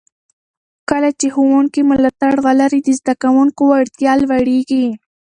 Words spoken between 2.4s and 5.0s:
ولري، د زده کوونکو وړتیا لوړېږي.